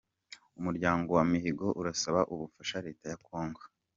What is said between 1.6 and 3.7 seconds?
urasaba ubufasha Leta ya kongo